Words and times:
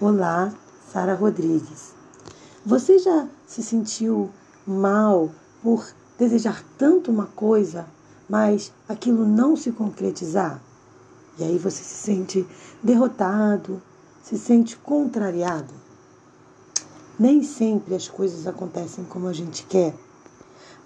Olá, 0.00 0.52
Sara 0.92 1.14
Rodrigues. 1.14 1.92
Você 2.66 2.98
já 2.98 3.28
se 3.46 3.62
sentiu 3.62 4.28
mal 4.66 5.30
por 5.62 5.86
desejar 6.18 6.64
tanto 6.76 7.12
uma 7.12 7.26
coisa, 7.26 7.86
mas 8.28 8.72
aquilo 8.88 9.24
não 9.24 9.54
se 9.54 9.70
concretizar? 9.70 10.60
E 11.38 11.44
aí 11.44 11.58
você 11.58 11.84
se 11.84 11.94
sente 11.94 12.44
derrotado, 12.82 13.80
se 14.20 14.36
sente 14.36 14.76
contrariado? 14.76 15.72
Nem 17.16 17.44
sempre 17.44 17.94
as 17.94 18.08
coisas 18.08 18.48
acontecem 18.48 19.04
como 19.04 19.28
a 19.28 19.32
gente 19.32 19.64
quer, 19.64 19.94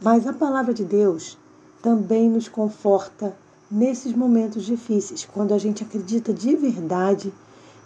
mas 0.02 0.26
a 0.26 0.34
palavra 0.34 0.74
de 0.74 0.84
Deus 0.84 1.38
também 1.80 2.28
nos 2.28 2.46
conforta 2.46 3.34
nesses 3.70 4.12
momentos 4.12 4.64
difíceis, 4.66 5.24
quando 5.24 5.54
a 5.54 5.58
gente 5.58 5.82
acredita 5.82 6.30
de 6.30 6.54
verdade 6.54 7.32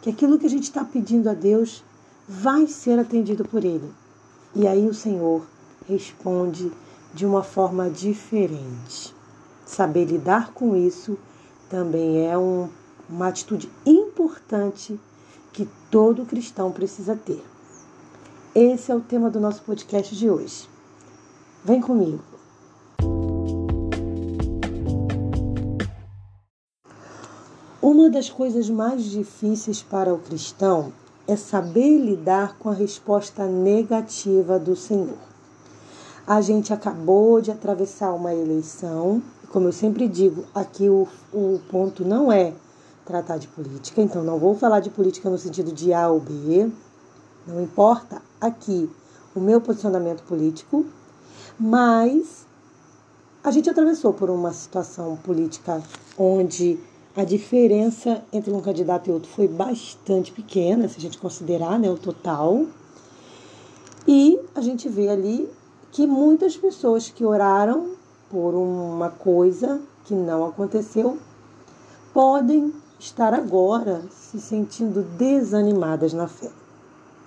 que 0.03 0.11
aquilo 0.11 0.39
que 0.39 0.47
a 0.47 0.51
gente 0.51 0.65
está 0.65 0.85
pedindo 0.85 1.31
a 1.31 1.33
Deus 1.33 1.83
vai 2.29 2.67
ser 2.67 2.99
atendido 2.99 3.45
por 3.45 3.65
Ele. 3.65 3.89
E 4.55 4.67
aí 4.67 4.87
o 4.87 4.93
Senhor 4.93 5.47
responde 5.89 6.71
de 7.15 7.25
uma 7.25 7.43
forma 7.43 7.89
diferente. 7.89 9.15
Saber 9.65 10.05
lidar 10.05 10.53
com 10.53 10.77
isso 10.77 11.17
também 11.71 12.27
é 12.27 12.37
um, 12.37 12.69
uma 13.09 13.29
atitude 13.29 13.71
importante 13.87 14.99
que 15.53 15.69
todo 15.91 16.27
cristão 16.27 16.73
precisa 16.73 17.15
ter. 17.15 17.43
Esse 18.55 18.91
é 18.91 18.95
o 18.95 19.01
tema 19.01 19.31
do 19.31 19.41
nosso 19.41 19.63
podcast 19.63 20.15
de 20.17 20.29
hoje. 20.29 20.69
Vem 21.65 21.81
comigo. 21.81 22.23
Uma 27.83 28.09
das 28.09 28.31
coisas 28.31 28.71
mais 28.71 29.03
difíceis 29.03 29.83
para 29.83 30.15
o 30.15 30.19
cristão 30.21 30.93
é 31.27 31.35
saber 31.35 31.99
lidar 31.99 32.57
com 32.57 32.69
a 32.69 32.73
resposta 32.73 33.45
negativa 33.45 34.57
do 34.57 34.77
Senhor. 34.77 35.19
A 36.25 36.41
gente 36.41 36.73
acabou 36.73 37.41
de 37.41 37.51
atravessar 37.51 38.13
uma 38.13 38.33
eleição, 38.33 39.21
como 39.51 39.67
eu 39.67 39.73
sempre 39.73 40.07
digo, 40.07 40.45
aqui 40.55 40.89
o, 40.89 41.09
o 41.35 41.61
ponto 41.73 42.05
não 42.05 42.31
é 42.31 42.55
tratar 43.05 43.39
de 43.39 43.49
política, 43.49 44.01
então 44.01 44.23
não 44.23 44.39
vou 44.39 44.55
falar 44.55 44.79
de 44.79 44.89
política 44.89 45.29
no 45.29 45.37
sentido 45.37 45.73
de 45.73 45.93
A 45.93 46.09
ou 46.09 46.21
B, 46.21 46.71
não 47.45 47.61
importa 47.61 48.23
aqui 48.41 48.89
o 49.35 49.41
meu 49.41 49.61
posicionamento 49.61 50.23
político, 50.23 50.87
mas 51.59 52.47
a 53.43 53.51
gente 53.51 53.69
atravessou 53.69 54.13
por 54.13 54.31
uma 54.31 54.53
situação 54.53 55.17
política 55.17 55.83
onde 56.17 56.79
a 57.15 57.25
diferença 57.25 58.25
entre 58.33 58.53
um 58.53 58.61
candidato 58.61 59.09
e 59.09 59.13
outro 59.13 59.31
foi 59.31 59.47
bastante 59.47 60.33
pequena, 60.33 60.89
se 60.89 60.97
a 60.97 61.01
gente 61.01 61.19
considerar 61.19 61.79
né, 61.79 61.91
o 61.91 61.99
total. 61.99 62.65
E 64.09 64.41
a 64.55 64.61
gente 64.63 64.89
vê 64.89 65.09
ali 65.09 65.49
que 65.91 66.07
muitas 66.07 66.57
pessoas 66.57 67.11
que 67.11 67.25
oraram 67.25 67.91
por 68.31 68.55
uma 68.55 69.11
coisa 69.11 69.81
que 70.07 70.15
não 70.15 70.47
aconteceu 70.47 71.19
podem 72.15 72.73
estar 72.99 73.35
agora 73.35 74.03
se 74.11 74.41
sentindo 74.41 75.03
desanimadas 75.03 76.15
na 76.15 76.27
fé. 76.27 76.51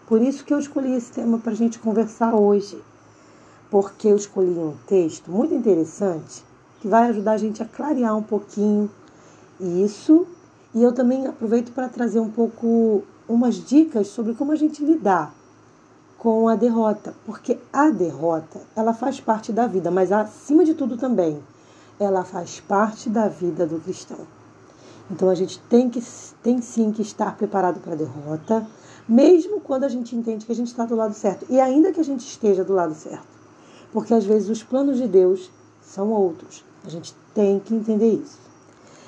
Por 0.08 0.22
isso 0.22 0.44
que 0.44 0.54
eu 0.54 0.60
escolhi 0.60 0.96
esse 0.96 1.12
tema 1.12 1.38
para 1.38 1.52
a 1.52 1.56
gente 1.56 1.80
conversar 1.80 2.34
hoje, 2.34 2.82
porque 3.70 4.08
eu 4.08 4.16
escolhi 4.16 4.58
um 4.58 4.74
texto 4.88 5.30
muito 5.30 5.54
interessante 5.54 6.44
que 6.80 6.88
vai 6.88 7.10
ajudar 7.10 7.34
a 7.34 7.38
gente 7.38 7.62
a 7.62 7.66
clarear 7.66 8.18
um 8.18 8.24
pouquinho 8.24 8.90
isso. 9.60 10.28
E 10.74 10.84
eu 10.84 10.92
também 10.94 11.26
aproveito 11.28 11.72
para 11.72 11.88
trazer 11.88 12.20
um 12.20 12.30
pouco 12.30 13.04
umas 13.28 13.56
dicas 13.56 14.08
sobre 14.08 14.34
como 14.34 14.52
a 14.52 14.56
gente 14.56 14.84
lidar 14.84 15.34
com 16.18 16.50
a 16.50 16.56
derrota, 16.56 17.14
porque 17.26 17.60
a 17.72 17.90
derrota, 17.90 18.60
ela 18.76 18.94
faz 18.94 19.20
parte 19.20 19.54
da 19.54 19.68
vida, 19.68 19.92
mas 19.92 20.12
acima 20.12 20.66
de 20.66 20.74
tudo 20.74 20.98
também, 20.98 21.40
ela 22.00 22.24
faz 22.24 22.60
parte 22.60 23.10
da 23.10 23.28
vida 23.28 23.66
do 23.66 23.80
cristão. 23.80 24.18
Então 25.10 25.30
a 25.30 25.36
gente 25.36 25.60
tem 25.70 25.90
que 25.90 26.02
tem 26.42 26.62
sim 26.62 26.92
que 26.92 27.02
estar 27.02 27.38
preparado 27.38 27.80
para 27.80 27.94
a 27.94 27.96
derrota, 27.96 28.68
mesmo 29.08 29.62
quando 29.62 29.84
a 29.84 29.88
gente 29.88 30.16
entende 30.16 30.46
que 30.46 30.52
a 30.52 30.56
gente 30.56 30.68
está 30.68 30.84
do 30.84 30.96
lado 30.96 31.14
certo 31.14 31.46
e 31.48 31.60
ainda 31.60 31.92
que 31.92 32.00
a 32.00 32.04
gente 32.04 32.26
esteja 32.26 32.64
do 32.64 32.74
lado 32.74 32.96
certo, 32.96 33.28
porque 33.94 34.14
às 34.14 34.26
vezes 34.26 34.50
os 34.50 34.64
planos 34.64 34.98
de 34.98 35.08
Deus 35.08 35.52
são 35.80 36.10
outros. 36.10 36.66
A 36.84 36.90
gente 36.90 37.16
tem 37.34 37.60
que 37.60 37.76
entender 37.76 38.14
isso. 38.14 38.45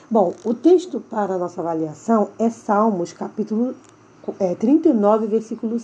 Bom, 0.09 0.33
o 0.45 0.53
texto 0.53 1.01
para 1.01 1.33
a 1.33 1.37
nossa 1.37 1.59
avaliação 1.59 2.29
é 2.39 2.49
Salmos, 2.49 3.11
capítulo 3.11 3.75
é, 4.39 4.55
39, 4.55 5.27
versículo, 5.27 5.75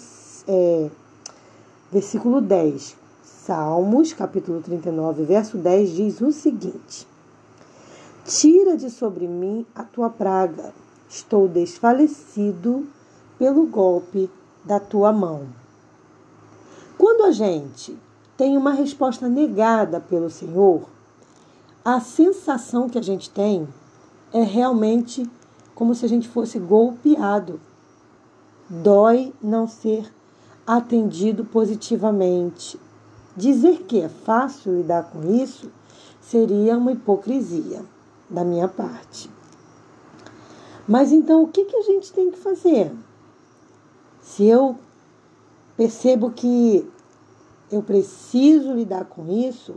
é, 0.47 0.89
versículo 1.91 2.39
10. 2.39 2.95
Salmos, 3.22 4.13
capítulo 4.13 4.61
39, 4.61 5.25
verso 5.25 5.57
10, 5.57 5.89
diz 5.91 6.22
o 6.22 6.31
seguinte: 6.31 7.06
Tira 8.23 8.78
de 8.78 8.89
sobre 8.89 9.28
mim 9.28 9.66
a 9.75 9.84
tua 9.84 10.09
praga, 10.09 10.73
estou 11.09 11.50
desfalecido 11.50 12.88
pelo 13.38 13.66
golpe 13.66 14.31
da 14.63 14.79
tua 14.79 15.11
mão. 15.11 15.50
Quando 16.97 17.25
a 17.25 17.31
gente 17.31 18.00
tem 18.38 18.55
uma 18.55 18.72
resposta 18.72 19.28
negada 19.28 20.00
pelo 20.00 20.29
Senhor, 20.29 20.84
a 21.84 22.00
sensação 22.00 22.88
que 22.88 22.97
a 22.97 23.03
gente 23.03 23.29
tem 23.29 23.67
é 24.34 24.42
realmente 24.42 25.30
como 25.76 25.94
se 25.94 26.04
a 26.04 26.10
gente 26.10 26.28
fosse 26.28 26.58
golpeado. 26.60 27.62
Dói 28.68 29.32
não 29.42 29.68
ser 29.68 30.12
atendido 30.66 31.46
positivamente. 31.46 32.80
Dizer 33.38 33.84
que 33.84 34.02
é 34.02 34.10
fácil 34.10 34.78
lidar 34.78 35.04
com 35.12 35.34
isso 35.34 35.72
seria 36.22 36.78
uma 36.78 36.92
hipocrisia 36.92 37.84
da 38.30 38.44
minha 38.44 38.68
parte. 38.68 39.30
Mas 40.88 41.12
então 41.12 41.44
o 41.44 41.48
que, 41.48 41.62
a 41.62 41.82
gente 41.82 42.12
tem 42.12 42.32
que 42.32 42.38
fazer? 42.38 42.92
Se 44.22 44.46
eu 44.46 44.78
percebo 45.78 46.32
que 46.32 46.90
eu 47.72 47.82
preciso 47.82 48.74
lidar 48.74 49.06
com 49.06 49.28
isso, 49.32 49.76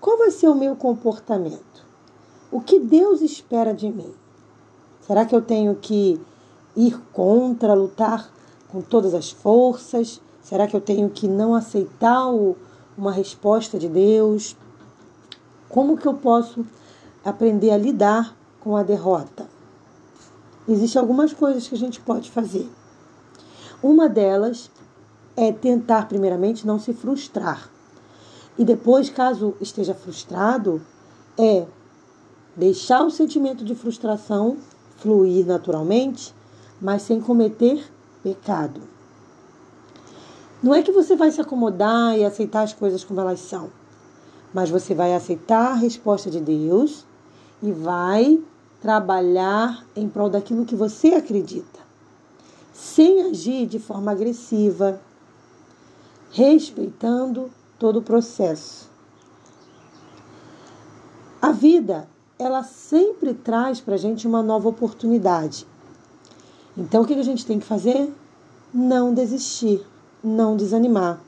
qual 0.00 0.18
vai 0.18 0.30
ser 0.30 0.48
o 0.48 0.54
meu 0.54 0.76
comportamento? 0.76 1.89
O 2.52 2.60
que 2.60 2.80
Deus 2.80 3.20
espera 3.20 3.72
de 3.72 3.88
mim? 3.88 4.12
Será 5.06 5.24
que 5.24 5.34
eu 5.34 5.40
tenho 5.40 5.76
que 5.76 6.20
ir 6.76 6.98
contra, 7.12 7.74
lutar 7.74 8.28
com 8.68 8.80
todas 8.80 9.14
as 9.14 9.30
forças? 9.30 10.20
Será 10.42 10.66
que 10.66 10.74
eu 10.74 10.80
tenho 10.80 11.08
que 11.10 11.28
não 11.28 11.54
aceitar 11.54 12.26
uma 12.98 13.12
resposta 13.12 13.78
de 13.78 13.88
Deus? 13.88 14.56
Como 15.68 15.96
que 15.96 16.06
eu 16.06 16.14
posso 16.14 16.66
aprender 17.24 17.70
a 17.70 17.76
lidar 17.76 18.36
com 18.58 18.76
a 18.76 18.82
derrota? 18.82 19.46
Existem 20.68 21.00
algumas 21.00 21.32
coisas 21.32 21.68
que 21.68 21.74
a 21.76 21.78
gente 21.78 22.00
pode 22.00 22.32
fazer. 22.32 22.68
Uma 23.80 24.08
delas 24.08 24.70
é 25.36 25.52
tentar, 25.52 26.08
primeiramente, 26.08 26.66
não 26.66 26.80
se 26.80 26.92
frustrar. 26.92 27.70
E 28.58 28.64
depois, 28.64 29.08
caso 29.08 29.54
esteja 29.60 29.94
frustrado, 29.94 30.82
é 31.38 31.66
deixar 32.56 33.04
o 33.04 33.10
sentimento 33.10 33.64
de 33.64 33.74
frustração 33.74 34.56
fluir 34.96 35.46
naturalmente, 35.46 36.34
mas 36.80 37.02
sem 37.02 37.20
cometer 37.20 37.84
pecado. 38.22 38.80
Não 40.62 40.74
é 40.74 40.82
que 40.82 40.92
você 40.92 41.16
vai 41.16 41.30
se 41.30 41.40
acomodar 41.40 42.18
e 42.18 42.24
aceitar 42.24 42.62
as 42.62 42.74
coisas 42.74 43.02
como 43.02 43.20
elas 43.20 43.40
são, 43.40 43.70
mas 44.52 44.68
você 44.68 44.94
vai 44.94 45.14
aceitar 45.14 45.72
a 45.72 45.74
resposta 45.74 46.30
de 46.30 46.40
Deus 46.40 47.06
e 47.62 47.72
vai 47.72 48.38
trabalhar 48.80 49.86
em 49.96 50.08
prol 50.08 50.28
daquilo 50.28 50.66
que 50.66 50.74
você 50.74 51.14
acredita, 51.14 51.80
sem 52.72 53.22
agir 53.22 53.66
de 53.66 53.78
forma 53.78 54.10
agressiva, 54.10 55.00
respeitando 56.30 57.50
todo 57.78 57.98
o 57.98 58.02
processo. 58.02 58.88
A 61.40 61.52
vida 61.52 62.06
ela 62.40 62.62
sempre 62.62 63.34
traz 63.34 63.82
para 63.82 63.94
a 63.94 63.98
gente 63.98 64.26
uma 64.26 64.42
nova 64.42 64.66
oportunidade. 64.66 65.66
Então, 66.76 67.02
o 67.02 67.06
que 67.06 67.12
a 67.12 67.22
gente 67.22 67.44
tem 67.44 67.58
que 67.58 67.66
fazer? 67.66 68.10
Não 68.72 69.12
desistir, 69.12 69.84
não 70.24 70.56
desanimar. 70.56 71.20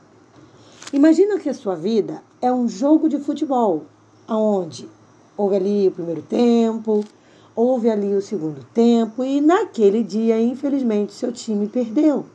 Imagina 0.91 1.37
que 1.37 1.49
a 1.49 1.53
sua 1.53 1.75
vida 1.75 2.23
é 2.41 2.51
um 2.51 2.67
jogo 2.67 3.07
de 3.07 3.19
futebol, 3.19 3.83
aonde 4.27 4.89
houve 5.37 5.55
ali 5.55 5.87
o 5.87 5.91
primeiro 5.91 6.23
tempo, 6.23 7.05
houve 7.55 7.91
ali 7.91 8.15
o 8.15 8.21
segundo 8.21 8.65
tempo 8.73 9.23
e 9.23 9.39
naquele 9.39 10.03
dia, 10.03 10.41
infelizmente, 10.41 11.13
seu 11.13 11.31
time 11.31 11.67
perdeu. 11.67 12.25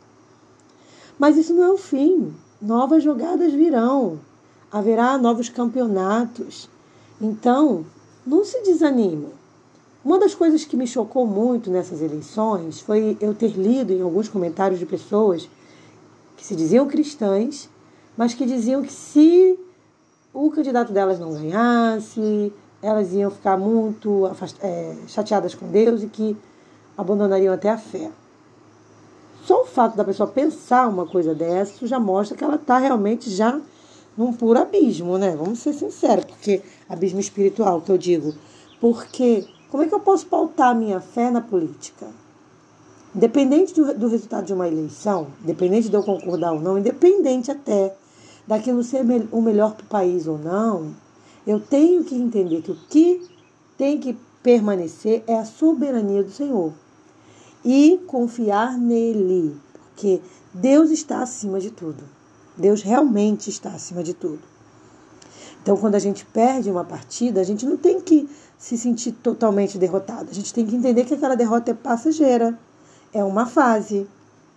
Mas 1.18 1.36
isso 1.36 1.52
não 1.52 1.64
é 1.64 1.70
o 1.70 1.78
fim. 1.78 2.32
Novas 2.62 3.02
jogadas 3.02 3.52
virão. 3.52 4.20
Haverá 4.70 5.18
novos 5.18 5.48
campeonatos. 5.48 6.68
Então, 7.20 7.84
não 8.28 8.44
se 8.44 8.62
desanime. 8.62 9.28
Uma 10.04 10.18
das 10.18 10.34
coisas 10.34 10.64
que 10.64 10.76
me 10.76 10.86
chocou 10.86 11.26
muito 11.26 11.70
nessas 11.70 12.02
eleições 12.02 12.80
foi 12.80 13.16
eu 13.20 13.34
ter 13.34 13.48
lido 13.48 13.92
em 13.92 14.02
alguns 14.02 14.28
comentários 14.28 14.78
de 14.78 14.86
pessoas 14.86 15.48
que 16.36 16.44
se 16.44 16.54
diziam 16.54 16.86
cristãs, 16.86 17.68
mas 18.16 18.34
que 18.34 18.46
diziam 18.46 18.82
que 18.82 18.92
se 18.92 19.58
o 20.32 20.50
candidato 20.50 20.92
delas 20.92 21.18
não 21.18 21.32
ganhasse, 21.32 22.52
elas 22.82 23.12
iam 23.12 23.30
ficar 23.30 23.56
muito 23.56 24.30
é, 24.62 24.94
chateadas 25.08 25.54
com 25.54 25.66
Deus 25.68 26.02
e 26.02 26.06
que 26.06 26.36
abandonariam 26.96 27.52
até 27.52 27.70
a 27.70 27.78
fé. 27.78 28.10
Só 29.44 29.62
o 29.62 29.66
fato 29.66 29.96
da 29.96 30.04
pessoa 30.04 30.28
pensar 30.28 30.86
uma 30.88 31.06
coisa 31.06 31.34
dessa 31.34 31.86
já 31.86 31.98
mostra 31.98 32.36
que 32.36 32.44
ela 32.44 32.56
está 32.56 32.78
realmente 32.78 33.30
já 33.30 33.60
num 34.18 34.32
puro 34.32 34.58
abismo, 34.58 35.16
né? 35.16 35.36
Vamos 35.36 35.60
ser 35.60 35.72
sinceros, 35.72 36.24
porque 36.24 36.60
abismo 36.88 37.20
espiritual 37.20 37.80
que 37.80 37.92
eu 37.92 37.96
digo. 37.96 38.34
Porque 38.80 39.46
como 39.70 39.84
é 39.84 39.86
que 39.86 39.94
eu 39.94 40.00
posso 40.00 40.26
pautar 40.26 40.74
minha 40.74 41.00
fé 41.00 41.30
na 41.30 41.40
política? 41.40 42.08
Independente 43.14 43.72
do, 43.72 43.94
do 43.94 44.08
resultado 44.08 44.46
de 44.46 44.52
uma 44.52 44.66
eleição, 44.66 45.28
independente 45.42 45.88
de 45.88 45.96
eu 45.96 46.02
concordar 46.02 46.52
ou 46.52 46.60
não, 46.60 46.76
independente 46.76 47.50
até 47.50 47.94
daquilo 48.46 48.82
ser 48.82 49.04
o 49.30 49.40
melhor 49.40 49.74
para 49.74 49.84
o 49.84 49.88
país 49.88 50.26
ou 50.26 50.36
não, 50.36 50.94
eu 51.46 51.60
tenho 51.60 52.02
que 52.02 52.14
entender 52.14 52.60
que 52.60 52.72
o 52.72 52.78
que 52.88 53.22
tem 53.76 53.98
que 53.98 54.18
permanecer 54.42 55.22
é 55.26 55.36
a 55.36 55.44
soberania 55.44 56.24
do 56.24 56.30
Senhor 56.30 56.72
e 57.64 58.00
confiar 58.06 58.76
nele, 58.76 59.56
porque 59.72 60.20
Deus 60.52 60.90
está 60.90 61.22
acima 61.22 61.60
de 61.60 61.70
tudo. 61.70 62.17
Deus 62.58 62.82
realmente 62.82 63.48
está 63.48 63.70
acima 63.70 64.02
de 64.02 64.12
tudo. 64.12 64.40
Então, 65.62 65.76
quando 65.76 65.94
a 65.94 65.98
gente 65.98 66.24
perde 66.24 66.70
uma 66.70 66.84
partida, 66.84 67.40
a 67.40 67.44
gente 67.44 67.64
não 67.66 67.76
tem 67.76 68.00
que 68.00 68.28
se 68.58 68.76
sentir 68.76 69.12
totalmente 69.12 69.78
derrotado. 69.78 70.30
A 70.30 70.34
gente 70.34 70.52
tem 70.52 70.66
que 70.66 70.74
entender 70.74 71.04
que 71.04 71.14
aquela 71.14 71.36
derrota 71.36 71.70
é 71.70 71.74
passageira, 71.74 72.58
é 73.12 73.22
uma 73.22 73.46
fase, 73.46 74.06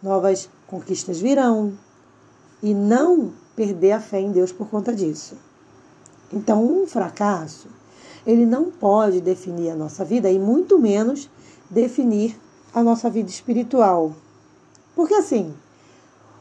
novas 0.01 0.49
conquistas 0.67 1.19
virão 1.19 1.73
e 2.63 2.73
não 2.73 3.33
perder 3.55 3.91
a 3.91 3.99
fé 3.99 4.19
em 4.19 4.31
Deus 4.31 4.51
por 4.51 4.67
conta 4.67 4.93
disso. 4.93 5.35
Então, 6.33 6.63
um 6.63 6.87
fracasso, 6.87 7.67
ele 8.25 8.45
não 8.45 8.71
pode 8.71 9.19
definir 9.19 9.71
a 9.71 9.75
nossa 9.75 10.05
vida 10.05 10.29
e 10.29 10.39
muito 10.39 10.79
menos 10.79 11.29
definir 11.69 12.39
a 12.73 12.81
nossa 12.81 13.09
vida 13.09 13.29
espiritual. 13.29 14.15
Porque 14.95 15.13
assim, 15.13 15.53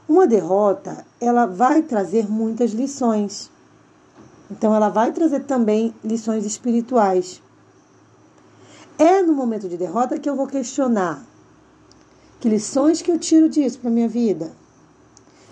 uma 0.08 0.26
derrota, 0.26 1.04
ela 1.20 1.46
vai 1.46 1.82
trazer 1.82 2.28
muitas 2.28 2.72
lições. 2.72 3.50
Então 4.50 4.74
ela 4.74 4.88
vai 4.88 5.12
trazer 5.12 5.40
também 5.44 5.94
lições 6.02 6.44
espirituais. 6.46 7.42
É 8.98 9.22
no 9.22 9.34
momento 9.34 9.68
de 9.68 9.76
derrota 9.76 10.18
que 10.18 10.28
eu 10.28 10.34
vou 10.34 10.46
questionar 10.46 11.24
que 12.40 12.48
lições 12.48 13.02
que 13.02 13.10
eu 13.10 13.18
tiro 13.18 13.48
disso 13.48 13.78
para 13.78 13.90
minha 13.90 14.08
vida? 14.08 14.52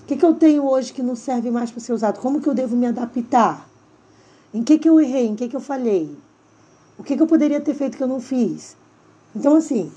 O 0.02 0.06
que, 0.06 0.16
que 0.16 0.24
eu 0.24 0.34
tenho 0.34 0.64
hoje 0.64 0.92
que 0.92 1.02
não 1.02 1.14
serve 1.14 1.50
mais 1.50 1.70
para 1.70 1.80
ser 1.80 1.92
usado? 1.92 2.18
Como 2.18 2.40
que 2.40 2.48
eu 2.48 2.54
devo 2.54 2.74
me 2.74 2.86
adaptar? 2.86 3.68
Em 4.54 4.62
que, 4.62 4.78
que 4.78 4.88
eu 4.88 4.98
errei? 4.98 5.26
Em 5.26 5.36
que, 5.36 5.48
que 5.48 5.56
eu 5.56 5.60
falhei? 5.60 6.16
O 6.96 7.04
que, 7.04 7.14
que 7.14 7.22
eu 7.22 7.26
poderia 7.26 7.60
ter 7.60 7.74
feito 7.74 7.98
que 7.98 8.02
eu 8.02 8.08
não 8.08 8.20
fiz? 8.20 8.74
Então, 9.36 9.54
assim, 9.54 9.92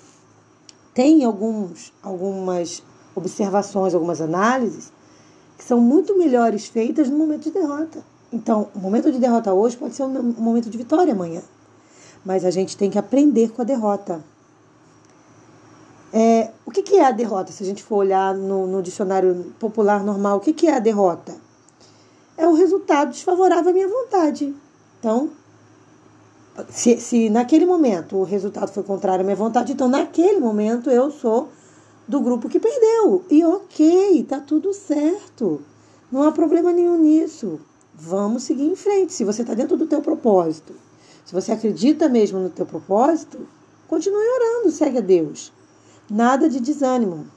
tem 0.93 1.23
alguns, 1.23 1.93
algumas 2.03 2.83
observações, 3.15 3.93
algumas 3.93 4.19
análises 4.19 4.91
que 5.61 5.67
são 5.67 5.79
muito 5.79 6.17
melhores 6.17 6.65
feitas 6.65 7.07
no 7.07 7.17
momento 7.17 7.43
de 7.43 7.51
derrota. 7.51 8.03
Então, 8.33 8.69
o 8.73 8.79
momento 8.79 9.11
de 9.11 9.19
derrota 9.19 9.53
hoje 9.53 9.77
pode 9.77 9.93
ser 9.93 10.03
um 10.03 10.23
momento 10.23 10.69
de 10.69 10.77
vitória 10.77 11.13
amanhã. 11.13 11.43
Mas 12.25 12.43
a 12.43 12.49
gente 12.49 12.75
tem 12.75 12.89
que 12.89 12.97
aprender 12.97 13.51
com 13.51 13.61
a 13.61 13.65
derrota. 13.65 14.23
É, 16.11 16.49
o 16.65 16.71
que, 16.71 16.81
que 16.81 16.95
é 16.95 17.05
a 17.05 17.11
derrota? 17.11 17.51
Se 17.51 17.61
a 17.61 17.65
gente 17.65 17.83
for 17.83 17.97
olhar 17.97 18.33
no, 18.33 18.65
no 18.65 18.81
dicionário 18.81 19.53
popular 19.59 20.03
normal, 20.03 20.37
o 20.37 20.39
que, 20.39 20.51
que 20.51 20.67
é 20.67 20.75
a 20.75 20.79
derrota? 20.79 21.33
é 22.41 22.47
o 22.47 22.53
resultado 22.53 23.11
desfavorável 23.11 23.69
à 23.69 23.73
minha 23.73 23.87
vontade. 23.87 24.53
Então, 24.99 25.29
se, 26.69 26.99
se 26.99 27.29
naquele 27.29 27.67
momento 27.67 28.17
o 28.17 28.23
resultado 28.23 28.71
foi 28.71 28.81
contrário 28.81 29.21
à 29.21 29.23
minha 29.23 29.35
vontade, 29.35 29.73
então 29.73 29.87
naquele 29.87 30.39
momento 30.39 30.89
eu 30.89 31.11
sou 31.11 31.49
do 32.11 32.19
grupo 32.19 32.49
que 32.49 32.59
perdeu. 32.59 33.23
E 33.31 33.43
ok, 33.45 34.25
tá 34.25 34.41
tudo 34.41 34.73
certo. 34.73 35.61
Não 36.11 36.23
há 36.23 36.31
problema 36.33 36.73
nenhum 36.73 36.97
nisso. 36.97 37.61
Vamos 37.95 38.43
seguir 38.43 38.65
em 38.65 38.75
frente. 38.75 39.13
Se 39.13 39.23
você 39.23 39.43
está 39.43 39.53
dentro 39.53 39.77
do 39.77 39.87
teu 39.87 40.01
propósito, 40.01 40.75
se 41.23 41.33
você 41.33 41.53
acredita 41.53 42.09
mesmo 42.09 42.37
no 42.37 42.49
teu 42.49 42.65
propósito, 42.65 43.47
continue 43.87 44.27
orando, 44.27 44.71
segue 44.71 44.97
a 44.97 45.01
Deus. 45.01 45.53
Nada 46.09 46.49
de 46.49 46.59
desânimo. 46.59 47.27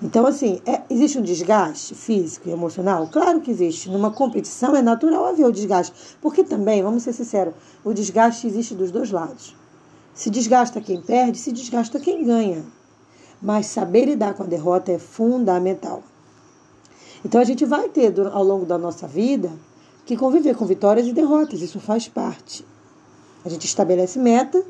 Então, 0.00 0.24
assim, 0.24 0.62
é, 0.64 0.82
existe 0.88 1.18
um 1.18 1.22
desgaste 1.22 1.96
físico 1.96 2.48
e 2.48 2.52
emocional? 2.52 3.08
Claro 3.08 3.40
que 3.40 3.50
existe. 3.50 3.90
Numa 3.90 4.12
competição 4.12 4.76
é 4.76 4.80
natural 4.80 5.26
haver 5.26 5.44
o 5.44 5.52
desgaste. 5.52 6.16
Porque 6.22 6.44
também, 6.44 6.84
vamos 6.84 7.02
ser 7.02 7.12
sinceros, 7.12 7.54
o 7.84 7.92
desgaste 7.92 8.46
existe 8.46 8.76
dos 8.76 8.92
dois 8.92 9.10
lados. 9.10 9.56
Se 10.14 10.30
desgasta 10.30 10.80
quem 10.80 11.00
perde, 11.00 11.38
se 11.38 11.52
desgasta 11.52 11.98
quem 11.98 12.24
ganha. 12.24 12.64
Mas 13.40 13.66
saber 13.66 14.06
lidar 14.06 14.34
com 14.34 14.42
a 14.42 14.46
derrota 14.46 14.92
é 14.92 14.98
fundamental. 14.98 16.02
Então 17.24 17.40
a 17.40 17.44
gente 17.44 17.64
vai 17.64 17.88
ter 17.88 18.14
ao 18.28 18.44
longo 18.44 18.66
da 18.66 18.78
nossa 18.78 19.06
vida 19.06 19.50
que 20.04 20.16
conviver 20.16 20.56
com 20.56 20.66
vitórias 20.66 21.06
e 21.06 21.12
derrotas, 21.12 21.60
isso 21.62 21.78
faz 21.78 22.08
parte. 22.08 22.64
A 23.44 23.48
gente 23.48 23.64
estabelece 23.64 24.18
meta, 24.18 24.62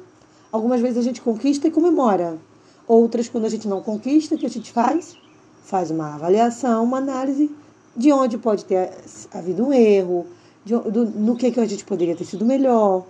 algumas 0.52 0.80
vezes 0.80 0.98
a 0.98 1.02
gente 1.02 1.22
conquista 1.22 1.68
e 1.68 1.70
comemora. 1.70 2.38
Outras, 2.86 3.28
quando 3.28 3.46
a 3.46 3.48
gente 3.48 3.66
não 3.68 3.80
conquista, 3.80 4.34
o 4.34 4.38
que 4.38 4.46
a 4.46 4.50
gente 4.50 4.72
faz? 4.72 5.16
Faz 5.64 5.90
uma 5.90 6.14
avaliação, 6.14 6.84
uma 6.84 6.98
análise 6.98 7.50
de 7.96 8.12
onde 8.12 8.36
pode 8.38 8.64
ter 8.64 8.92
havido 9.32 9.66
um 9.66 9.72
erro, 9.72 10.26
de, 10.64 10.76
do, 10.76 11.06
no 11.06 11.36
que, 11.36 11.50
que 11.50 11.60
a 11.60 11.66
gente 11.66 11.84
poderia 11.84 12.16
ter 12.16 12.24
sido 12.24 12.44
melhor. 12.44 13.04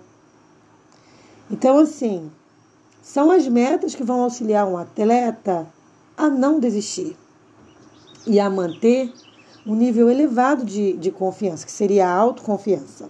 Então, 1.51 1.77
assim, 1.77 2.31
são 3.01 3.29
as 3.29 3.47
metas 3.47 3.93
que 3.93 4.03
vão 4.03 4.21
auxiliar 4.21 4.65
um 4.65 4.77
atleta 4.77 5.67
a 6.15 6.29
não 6.29 6.59
desistir 6.59 7.17
e 8.25 8.39
a 8.39 8.49
manter 8.49 9.11
um 9.65 9.75
nível 9.75 10.09
elevado 10.09 10.63
de, 10.63 10.93
de 10.93 11.11
confiança, 11.11 11.65
que 11.65 11.71
seria 11.71 12.07
a 12.07 12.15
autoconfiança, 12.15 13.09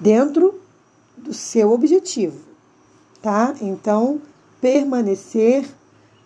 dentro 0.00 0.60
do 1.16 1.34
seu 1.34 1.72
objetivo, 1.72 2.38
tá? 3.20 3.54
Então, 3.60 4.20
permanecer 4.60 5.68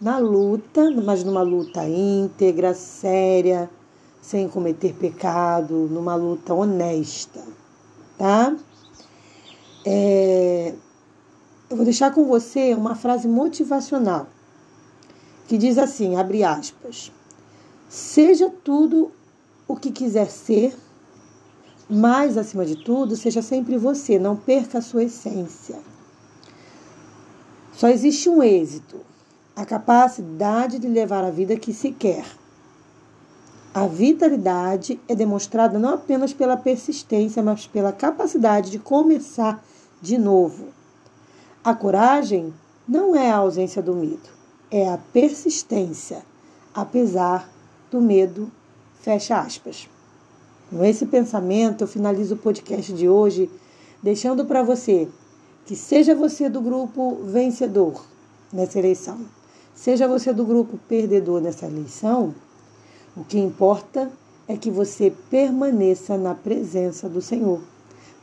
na 0.00 0.18
luta, 0.18 0.90
mas 0.90 1.24
numa 1.24 1.42
luta 1.42 1.86
íntegra, 1.86 2.72
séria, 2.72 3.68
sem 4.22 4.48
cometer 4.48 4.94
pecado, 4.94 5.88
numa 5.90 6.14
luta 6.14 6.54
honesta, 6.54 7.42
tá? 8.16 8.56
É, 9.90 10.74
eu 11.70 11.74
vou 11.74 11.82
deixar 11.82 12.12
com 12.12 12.26
você 12.26 12.74
uma 12.74 12.94
frase 12.94 13.26
motivacional 13.26 14.26
que 15.46 15.56
diz 15.56 15.78
assim, 15.78 16.14
abre 16.14 16.44
aspas, 16.44 17.10
seja 17.88 18.50
tudo 18.62 19.10
o 19.66 19.74
que 19.74 19.90
quiser 19.90 20.28
ser, 20.28 20.76
mas 21.88 22.36
acima 22.36 22.66
de 22.66 22.76
tudo, 22.84 23.16
seja 23.16 23.40
sempre 23.40 23.78
você, 23.78 24.18
não 24.18 24.36
perca 24.36 24.76
a 24.76 24.82
sua 24.82 25.04
essência. 25.04 25.78
Só 27.72 27.88
existe 27.88 28.28
um 28.28 28.42
êxito: 28.42 29.00
a 29.56 29.64
capacidade 29.64 30.78
de 30.78 30.86
levar 30.86 31.24
a 31.24 31.30
vida 31.30 31.56
que 31.56 31.72
se 31.72 31.92
quer. 31.92 32.26
A 33.72 33.86
vitalidade 33.86 35.00
é 35.08 35.14
demonstrada 35.14 35.78
não 35.78 35.94
apenas 35.94 36.34
pela 36.34 36.58
persistência, 36.58 37.42
mas 37.42 37.66
pela 37.66 37.90
capacidade 37.90 38.70
de 38.70 38.78
começar 38.78 39.64
de 40.00 40.18
novo. 40.18 40.68
A 41.62 41.74
coragem 41.74 42.52
não 42.86 43.14
é 43.14 43.30
a 43.30 43.36
ausência 43.36 43.82
do 43.82 43.94
medo, 43.94 44.28
é 44.70 44.88
a 44.88 44.98
persistência, 45.12 46.22
apesar 46.74 47.48
do 47.90 48.00
medo. 48.00 48.50
Fecha 49.00 49.38
aspas. 49.38 49.88
Com 50.70 50.84
esse 50.84 51.06
pensamento, 51.06 51.82
eu 51.82 51.88
finalizo 51.88 52.34
o 52.34 52.38
podcast 52.38 52.92
de 52.92 53.08
hoje, 53.08 53.50
deixando 54.02 54.44
para 54.44 54.62
você 54.62 55.08
que 55.64 55.76
seja 55.76 56.14
você 56.14 56.48
do 56.48 56.60
grupo 56.60 57.16
vencedor 57.24 58.02
nessa 58.52 58.78
eleição, 58.78 59.18
seja 59.74 60.08
você 60.08 60.32
do 60.32 60.44
grupo 60.44 60.78
perdedor 60.88 61.42
nessa 61.42 61.66
eleição, 61.66 62.34
o 63.14 63.22
que 63.24 63.38
importa 63.38 64.10
é 64.46 64.56
que 64.56 64.70
você 64.70 65.12
permaneça 65.28 66.16
na 66.16 66.34
presença 66.34 67.08
do 67.08 67.20
Senhor, 67.20 67.60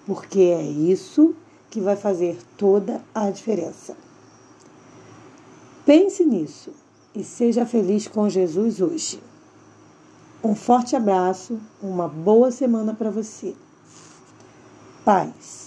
porque 0.07 0.39
é 0.39 0.63
isso 0.63 1.35
que 1.69 1.81
vai 1.81 1.95
fazer 1.95 2.37
toda 2.57 3.01
a 3.13 3.29
diferença. 3.29 3.95
Pense 5.85 6.23
nisso 6.25 6.71
e 7.13 7.23
seja 7.23 7.65
feliz 7.65 8.07
com 8.07 8.29
Jesus 8.29 8.81
hoje. 8.81 9.21
Um 10.43 10.55
forte 10.55 10.95
abraço, 10.95 11.59
uma 11.81 12.07
boa 12.07 12.51
semana 12.51 12.93
para 12.93 13.09
você. 13.09 13.55
Paz. 15.03 15.64